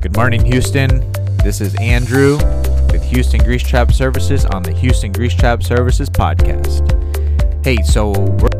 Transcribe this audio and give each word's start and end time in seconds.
Good 0.00 0.14
Morning, 0.14 0.44
Houston. 0.44 1.10
This 1.42 1.60
is 1.60 1.74
Andrew 1.76 2.36
with 2.92 3.02
Houston 3.04 3.42
Grease 3.42 3.62
Trap 3.62 3.92
Services 3.92 4.44
on 4.44 4.62
the 4.62 4.72
Houston 4.72 5.10
Grease 5.10 5.34
Trap 5.34 5.62
Services 5.62 6.08
podcast. 6.08 6.84
Hey, 7.64 7.82
so 7.82 8.10
we're 8.10 8.55